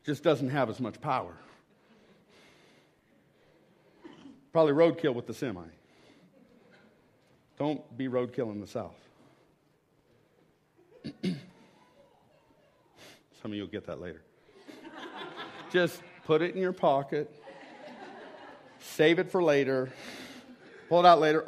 [0.03, 1.33] Just doesn't have as much power.
[4.51, 5.61] Probably roadkill with the semi.
[7.59, 8.95] Don't be roadkill in the South.
[13.41, 14.21] Some of you will get that later.
[15.71, 17.33] Just put it in your pocket,
[18.79, 19.89] save it for later,
[20.89, 21.45] pull it out later.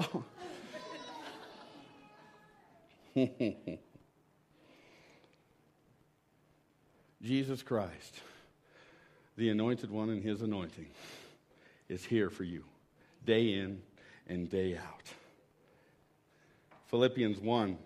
[7.22, 8.22] Jesus Christ,
[9.36, 10.88] the anointed one and his anointing.
[11.90, 12.64] is here for you,
[13.26, 13.82] day in
[14.28, 15.12] and day out.
[16.88, 17.78] Philippians 1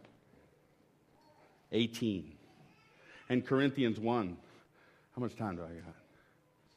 [1.71, 2.31] 18.
[3.29, 4.37] And Corinthians 1.
[5.15, 6.02] How much time do I got?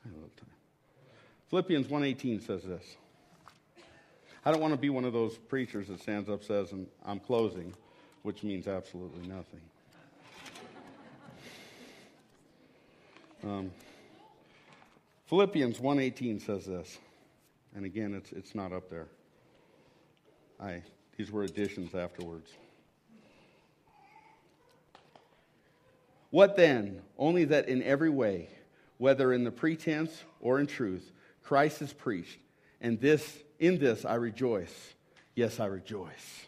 [0.07, 0.51] I have a little time.
[1.49, 2.97] Philippians 1:18 says this.
[4.45, 7.19] I don't want to be one of those preachers that stands up says and I'm
[7.19, 7.75] closing,
[8.23, 9.61] which means absolutely nothing.
[13.45, 13.71] Um,
[15.27, 16.99] Philippians 1:18 says this.
[17.75, 19.07] And again, it's, it's not up there.
[20.59, 20.83] I,
[21.17, 22.51] these were additions afterwards.
[26.31, 27.03] What then?
[27.19, 28.49] Only that in every way,
[28.99, 32.39] whether in the pretense or in truth, Christ is preached,
[32.81, 34.95] and this in this I rejoice.
[35.35, 36.47] Yes, I rejoice.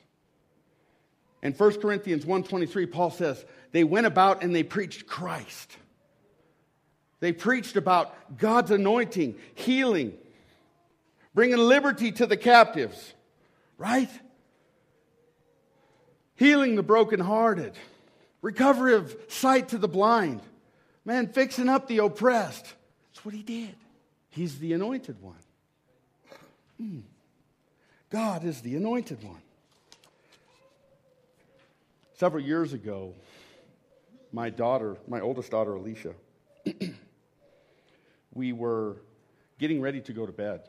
[1.43, 5.77] In 1 Corinthians 1:23, Paul says, they went about and they preached Christ.
[7.21, 10.15] They preached about God's anointing, healing,
[11.35, 13.15] bringing liberty to the captives,
[13.77, 14.11] right?
[16.37, 17.73] Healing the brokenhearted,
[18.41, 20.41] recovery of sight to the blind,
[21.09, 22.67] man, fixing up the oppressed.
[22.67, 23.75] That's what he did.
[24.29, 25.43] He's the anointed one.
[26.81, 27.03] Mm.
[28.11, 29.41] God is the anointed one.
[32.19, 33.15] Several years ago,
[34.33, 36.13] my daughter, my oldest daughter, Alicia,
[38.35, 38.97] we were
[39.59, 40.61] getting ready to go to bed.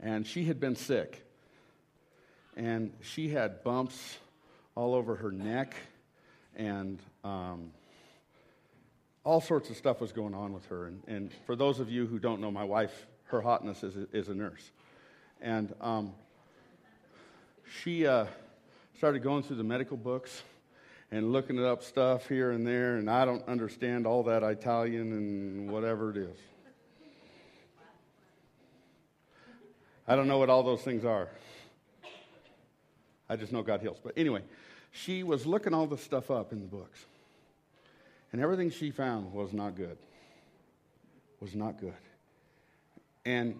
[0.00, 1.22] And she had been sick.
[2.56, 4.16] And she had bumps
[4.74, 5.74] all over her neck.
[6.56, 7.70] And um,
[9.24, 10.86] all sorts of stuff was going on with her.
[10.86, 14.28] And, and, for those of you who don't know, my wife, her hotness is, is
[14.28, 14.70] a nurse.
[15.40, 16.12] And um,
[17.82, 18.26] she uh,
[18.98, 20.42] started going through the medical books
[21.10, 25.70] and looking up stuff here and there, and I don't understand all that Italian and
[25.70, 26.36] whatever it is.
[30.06, 31.28] I don't know what all those things are.
[33.28, 33.98] I just know God heals.
[34.02, 34.42] But anyway,
[34.92, 37.06] she was looking all this stuff up in the books.
[38.34, 39.96] And everything she found was not good.
[41.38, 41.94] Was not good.
[43.24, 43.54] And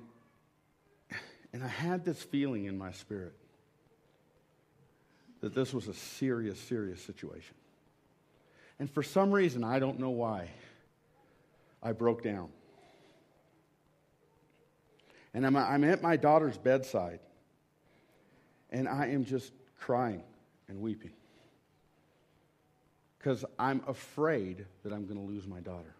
[1.52, 3.34] and I had this feeling in my spirit
[5.42, 7.54] that this was a serious, serious situation.
[8.80, 10.50] And for some reason, I don't know why,
[11.80, 12.48] I broke down.
[15.34, 17.20] And I'm, I'm at my daughter's bedside,
[18.70, 20.24] and I am just crying
[20.66, 21.12] and weeping
[23.24, 25.94] because I'm afraid that I'm going to lose my daughter.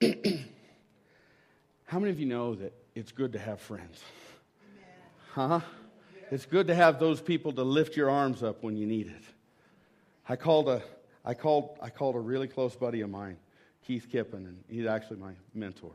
[1.84, 4.02] How many of you know that it's good to have friends?
[5.34, 5.60] Huh?
[6.32, 9.22] It's good to have those people to lift your arms up when you need it.
[10.28, 10.82] I called a,
[11.24, 13.36] I called, I called a really close buddy of mine,
[13.86, 15.92] Keith Kippen, and he's actually my mentor.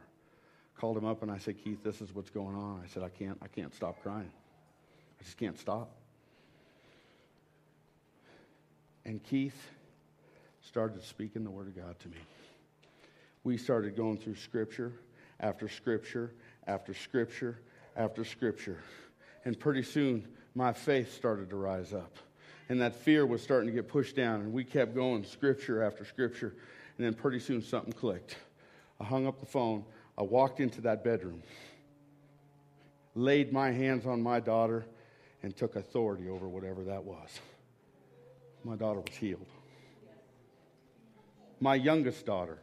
[0.77, 2.81] Called him up and I said, Keith, this is what's going on.
[2.81, 4.31] I said, I can't, I can't stop crying.
[5.19, 5.91] I just can't stop.
[9.05, 9.69] And Keith
[10.61, 12.17] started speaking the Word of God to me.
[13.43, 14.91] We started going through Scripture
[15.39, 16.33] after Scripture
[16.67, 17.59] after Scripture
[17.95, 18.79] after Scripture.
[19.45, 22.17] And pretty soon, my faith started to rise up.
[22.67, 24.41] And that fear was starting to get pushed down.
[24.41, 26.55] And we kept going, scripture after scripture.
[26.97, 28.37] And then pretty soon, something clicked.
[28.99, 29.83] I hung up the phone.
[30.17, 31.43] I walked into that bedroom,
[33.13, 34.85] laid my hands on my daughter,
[35.43, 37.39] and took authority over whatever that was.
[38.65, 39.45] My daughter was healed.
[41.59, 42.57] My youngest daughter.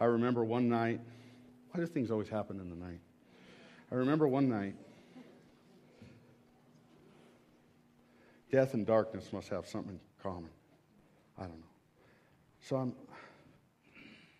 [0.00, 1.00] I remember one night,
[1.70, 3.00] why do things always happen in the night?
[3.92, 4.76] I remember one night,
[8.50, 10.50] death and darkness must have something in common.
[11.38, 11.66] I don't know.
[12.62, 12.94] So I'm,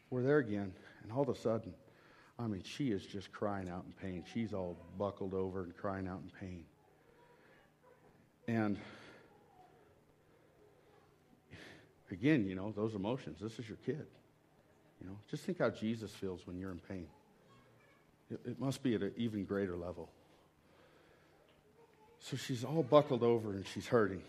[0.08, 0.72] we're there again,
[1.02, 1.74] and all of a sudden,
[2.38, 4.24] I mean, she is just crying out in pain.
[4.32, 6.64] She's all buckled over and crying out in pain.
[8.48, 8.78] And
[12.10, 14.06] again, you know, those emotions, this is your kid.
[15.00, 17.06] You know, just think how Jesus feels when you're in pain.
[18.30, 20.08] It, it must be at an even greater level.
[22.18, 24.22] So she's all buckled over and she's hurting.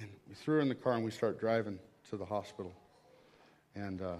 [0.00, 1.78] And we threw her in the car and we start driving
[2.10, 2.72] to the hospital.
[3.74, 4.14] And uh,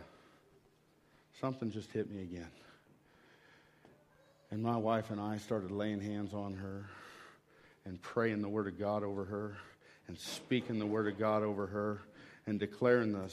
[1.41, 2.51] something just hit me again.
[4.51, 6.85] And my wife and I started laying hands on her
[7.85, 9.57] and praying the Word of God over her
[10.13, 12.03] and speaking the Word of God over her
[12.47, 13.33] and declaring the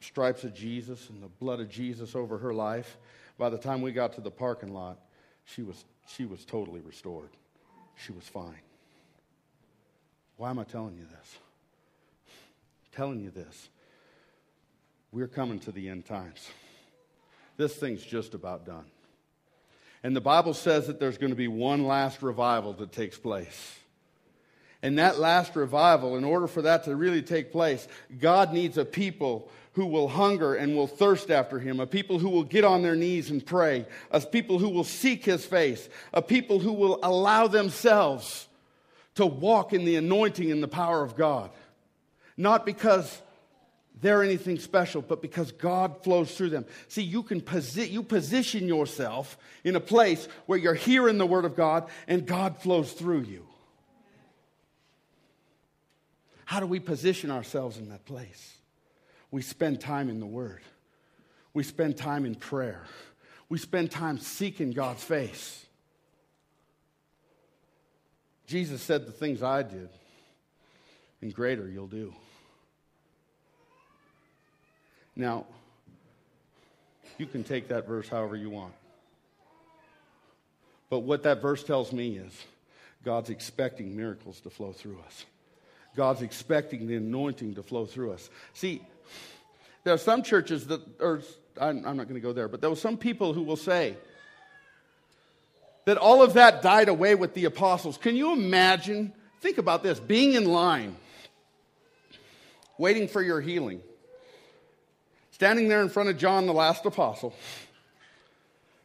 [0.00, 2.96] stripes of Jesus and the blood of Jesus over her life
[3.38, 4.98] by the time we got to the parking lot,
[5.44, 7.30] she was, she was totally restored.
[7.94, 8.58] She was fine.
[10.36, 11.38] Why am I telling you this?
[12.26, 13.68] I'm telling you this
[15.12, 16.50] we're coming to the end times.
[17.56, 18.86] This thing's just about done.
[20.02, 23.76] And the Bible says that there's going to be one last revival that takes place.
[24.82, 27.86] And that last revival, in order for that to really take place,
[28.18, 32.28] God needs a people who will hunger and will thirst after him, a people who
[32.28, 36.22] will get on their knees and pray, a people who will seek his face, a
[36.22, 38.48] people who will allow themselves
[39.14, 41.50] to walk in the anointing and the power of God.
[42.36, 43.20] Not because
[44.00, 46.64] they're anything special, but because God flows through them.
[46.88, 51.44] See, you can posi- you position yourself in a place where you're hearing the word
[51.44, 53.46] of God and God flows through you.
[56.50, 58.56] How do we position ourselves in that place?
[59.30, 60.62] We spend time in the word.
[61.54, 62.82] We spend time in prayer.
[63.48, 65.64] We spend time seeking God's face.
[68.48, 69.90] Jesus said, The things I did,
[71.22, 72.12] and greater you'll do.
[75.14, 75.46] Now,
[77.16, 78.74] you can take that verse however you want.
[80.88, 82.32] But what that verse tells me is
[83.04, 85.26] God's expecting miracles to flow through us.
[86.00, 88.30] God's expecting the anointing to flow through us.
[88.54, 88.80] See,
[89.84, 91.20] there are some churches that, or
[91.60, 93.96] I'm, I'm not going to go there, but there are some people who will say
[95.84, 97.98] that all of that died away with the apostles.
[97.98, 99.12] Can you imagine?
[99.42, 100.96] Think about this being in line,
[102.78, 103.82] waiting for your healing
[105.32, 107.34] standing there in front of John, the last apostle,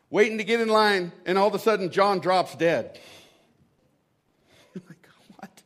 [0.10, 3.00] waiting to get in line, and all of a sudden John drops dead.
[4.74, 5.06] You're like,
[5.36, 5.64] what?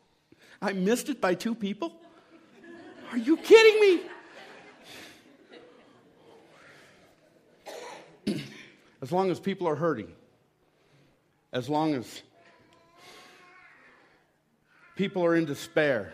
[0.62, 1.94] I missed it by two people?
[3.12, 4.02] Are you kidding
[8.28, 8.36] me?
[9.02, 10.12] as long as people are hurting,
[11.52, 12.22] as long as
[14.96, 16.14] people are in despair,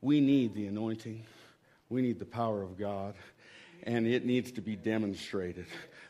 [0.00, 1.24] we need the anointing.
[1.88, 3.14] We need the power of God,
[3.84, 5.66] and it needs to be demonstrated.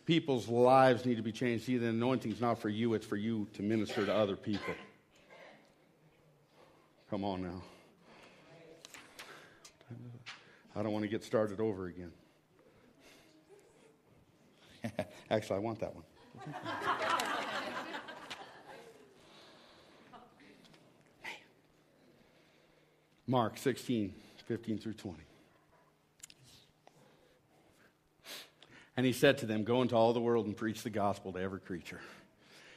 [0.07, 1.65] People's lives need to be changed.
[1.65, 4.75] See, the anointing is not for you, it's for you to minister to other people.
[7.09, 7.63] Come on now.
[10.75, 12.13] I don't want to get started over again.
[15.31, 16.05] Actually, I want that one.
[23.29, 24.13] Mark 16,
[24.47, 25.19] 15 through 20.
[28.97, 31.41] And he said to them, Go into all the world and preach the gospel to
[31.41, 32.01] every creature.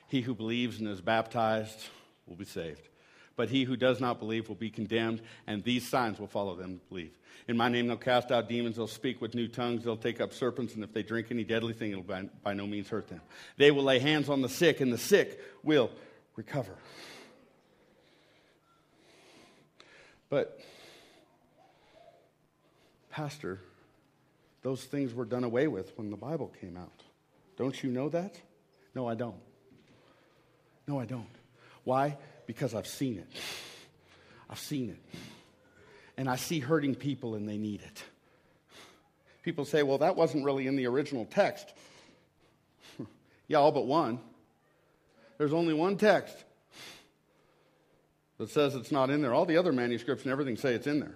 [0.07, 1.88] He who believes and is baptized
[2.27, 2.89] will be saved.
[3.39, 6.71] But he who does not believe will be condemned, and these signs will follow them
[6.71, 7.17] who believe.
[7.47, 10.33] In my name they'll cast out demons, they'll speak with new tongues, they'll take up
[10.33, 13.21] serpents, and if they drink any deadly thing, it'll by, by no means hurt them.
[13.55, 15.89] They will lay hands on the sick, and the sick will
[16.35, 16.73] recover.
[20.29, 20.59] But,
[23.09, 23.61] Pastor,
[24.63, 27.03] those things were done away with when the Bible came out.
[27.55, 28.35] Don't you know that?
[28.93, 29.39] No, I don't.
[30.89, 31.25] No, I don't.
[31.85, 32.17] Why?
[32.50, 33.28] Because I've seen it.
[34.50, 35.20] I've seen it.
[36.18, 38.04] And I see hurting people and they need it.
[39.43, 41.72] People say, well, that wasn't really in the original text.
[43.47, 44.20] yeah, all but one.
[45.38, 46.36] There's only one text
[48.39, 49.36] that says it's not in there.
[49.36, 51.16] All the other manuscripts and everything say it's in there.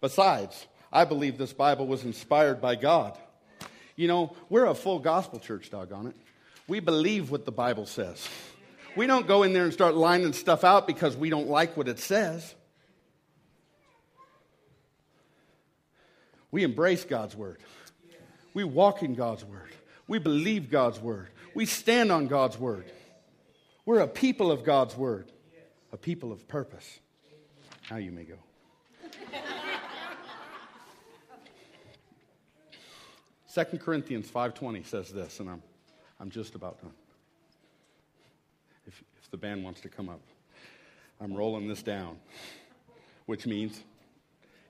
[0.00, 3.18] Besides, I believe this Bible was inspired by God.
[3.96, 6.16] You know, we're a full gospel church, doggone it.
[6.66, 8.26] We believe what the Bible says.
[8.96, 11.88] We don't go in there and start lining stuff out because we don't like what
[11.88, 12.54] it says.
[16.50, 17.58] We embrace God's word.
[18.52, 19.72] We walk in God's word.
[20.06, 21.28] We believe God's word.
[21.54, 22.84] We stand on God's word.
[23.84, 25.30] We're a people of God's word,
[25.92, 27.00] a people of purpose.
[27.90, 28.36] Now you may go.
[33.46, 35.62] Second Corinthians 5.20 says this, and I'm,
[36.20, 36.92] I'm just about done.
[39.34, 40.20] The band wants to come up.
[41.20, 42.18] I'm rolling this down,
[43.26, 43.80] which means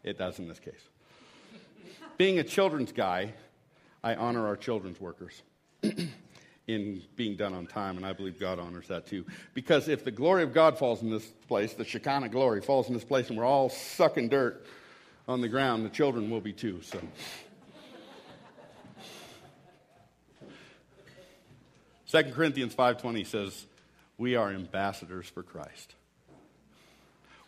[0.02, 0.80] it does in this case.
[2.16, 3.34] Being a children's guy,
[4.02, 5.42] I honor our children's workers
[6.66, 9.26] in being done on time, and I believe God honors that too.
[9.52, 12.94] Because if the glory of God falls in this place, the Shekinah glory falls in
[12.94, 14.64] this place, and we're all sucking dirt
[15.28, 16.80] on the ground, the children will be too.
[16.80, 17.00] So
[22.22, 23.66] 2 Corinthians 5:20 says,
[24.18, 25.94] "We are ambassadors for Christ."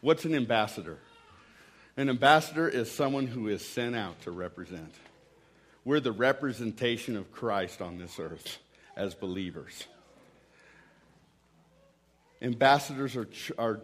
[0.00, 0.98] What's an ambassador?
[1.96, 4.94] An ambassador is someone who is sent out to represent.
[5.84, 8.58] We're the representation of Christ on this earth
[8.96, 9.86] as believers.
[12.42, 13.80] Ambassadors are, are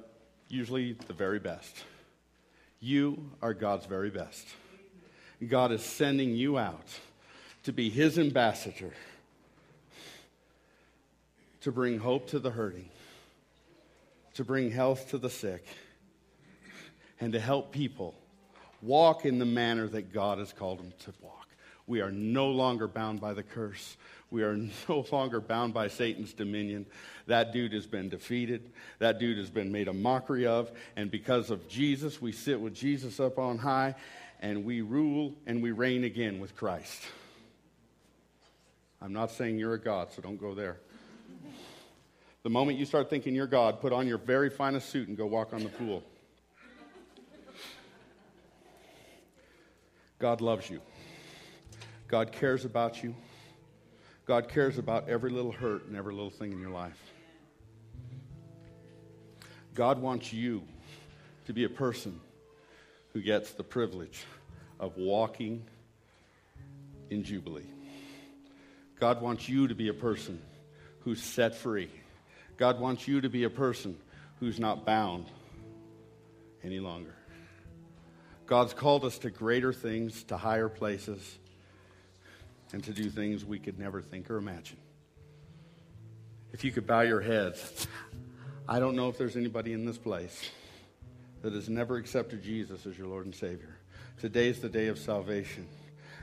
[0.49, 1.85] usually the very best.
[2.80, 4.47] You are God's very best.
[5.49, 6.87] God is sending you out
[7.62, 8.93] to be His ambassador,
[11.63, 12.89] to bring hope to the hurting,
[14.35, 15.65] to bring health to the sick,
[17.21, 18.15] and to help people
[18.83, 21.47] walk in the manner that God has called them to walk.
[21.87, 23.97] We are no longer bound by the curse.
[24.31, 24.57] We are
[24.89, 26.87] no longer bound by Satan's dominion.
[27.27, 28.73] That dude has been defeated.
[28.99, 30.71] That dude has been made a mockery of.
[30.97, 33.95] And because of Jesus, we sit with Jesus up on high
[34.41, 37.03] and we rule and we reign again with Christ.
[39.01, 40.79] I'm not saying you're a God, so don't go there.
[42.43, 45.26] The moment you start thinking you're God, put on your very finest suit and go
[45.26, 46.03] walk on the pool.
[50.18, 50.80] God loves you.
[52.09, 53.14] God cares about you.
[54.26, 56.99] God cares about every little hurt and every little thing in your life.
[59.74, 60.62] God wants you
[61.47, 62.20] to be a person
[63.12, 64.24] who gets the privilege
[64.80, 65.64] of walking
[67.11, 67.62] in Jubilee.
[68.99, 70.40] God wants you to be a person
[71.01, 71.90] who's set free.
[72.63, 73.97] God wants you to be a person
[74.39, 75.27] who's not bound
[76.63, 77.17] any longer.
[78.47, 81.41] God's called us to greater things, to higher places,
[82.73, 84.77] and to do things we could never think or imagine.
[86.53, 87.89] If you could bow your heads,
[88.69, 90.49] I don't know if there's anybody in this place
[91.41, 93.77] that has never accepted Jesus as your Lord and Savior.
[94.21, 95.67] Today's the day of salvation.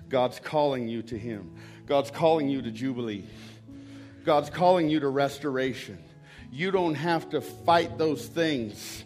[0.08, 1.54] God's calling you to Him.
[1.86, 3.26] God's calling you to Jubilee.
[4.24, 6.02] God's calling you to restoration.
[6.52, 9.04] You don't have to fight those things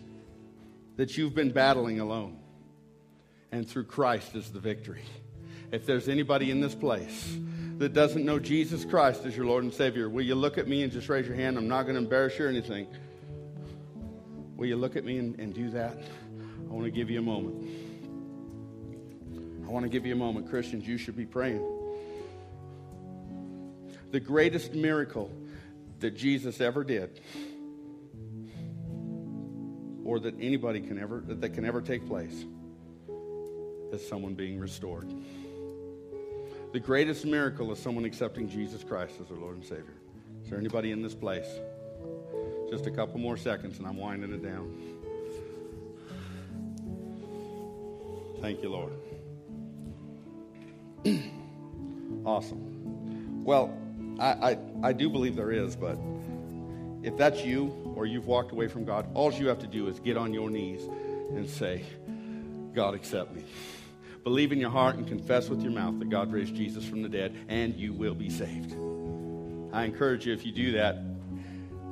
[0.95, 2.39] that you've been battling alone.
[3.51, 5.03] And through Christ is the victory.
[5.71, 7.35] If there's anybody in this place
[7.77, 10.83] that doesn't know Jesus Christ as your Lord and Savior, will you look at me
[10.83, 11.57] and just raise your hand?
[11.57, 12.87] I'm not going to embarrass you or anything.
[14.55, 15.97] Will you look at me and, and do that?
[15.97, 17.67] I want to give you a moment.
[19.65, 20.49] I want to give you a moment.
[20.49, 21.63] Christians, you should be praying.
[24.11, 25.31] The greatest miracle
[26.03, 27.21] that Jesus ever did,
[30.03, 32.45] or that anybody can ever that, can ever take place,
[33.93, 35.09] is someone being restored.
[36.73, 39.93] The greatest miracle is someone accepting Jesus Christ as their Lord and Savior.
[40.43, 41.47] Is there anybody in this place?
[42.69, 44.75] Just a couple more seconds and I'm winding it down.
[48.41, 48.93] Thank you, Lord.
[52.25, 53.45] awesome.
[53.45, 53.77] Well,
[54.19, 55.97] I, I, I do believe there is, but
[57.01, 59.99] if that's you or you've walked away from God, all you have to do is
[59.99, 60.83] get on your knees
[61.31, 61.83] and say,
[62.73, 63.43] God, accept me.
[64.23, 67.09] Believe in your heart and confess with your mouth that God raised Jesus from the
[67.09, 68.73] dead, and you will be saved.
[69.73, 71.03] I encourage you, if you do that,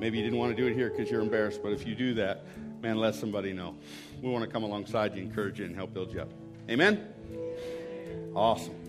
[0.01, 2.15] Maybe you didn't want to do it here because you're embarrassed, but if you do
[2.15, 2.43] that,
[2.81, 3.75] man, let somebody know.
[4.19, 6.31] We want to come alongside you, encourage you, and help build you up.
[6.67, 7.07] Amen?
[8.35, 8.80] Awesome.